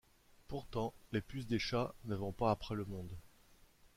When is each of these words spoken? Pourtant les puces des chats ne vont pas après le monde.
Pourtant 0.47 0.95
les 1.11 1.21
puces 1.21 1.45
des 1.45 1.59
chats 1.59 1.93
ne 2.05 2.15
vont 2.15 2.31
pas 2.31 2.49
après 2.49 2.73
le 2.73 2.85
monde. 2.85 3.15